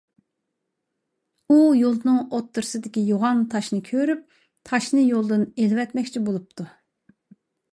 ئۇ 1.51 1.57
يولنىڭ 1.79 2.17
ئوتتۇرىسىدىكى 2.37 3.03
يوغان 3.09 3.43
تاشنى 3.51 3.79
كۆرۈپ 3.91 4.25
تاشنى 4.71 5.05
يولدىن 5.11 5.47
ئېلىۋەتمەكچى 5.51 6.25
بولۇپتۇ. 6.31 6.67